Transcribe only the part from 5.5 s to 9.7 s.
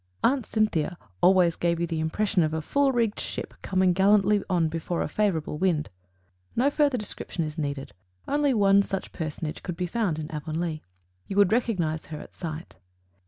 wind;" no further description is needed only one such personage